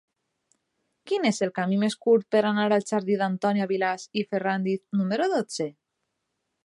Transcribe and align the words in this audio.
Quin 1.09 1.27
és 1.29 1.41
el 1.47 1.51
camí 1.59 1.77
més 1.83 1.97
curt 2.05 2.25
per 2.35 2.41
anar 2.51 2.63
al 2.69 2.87
jardí 2.93 3.17
d'Antònia 3.21 3.67
Vilàs 3.73 4.07
i 4.23 4.25
Ferràndiz 4.33 4.83
número 5.03 5.29
dotze? 5.35 5.69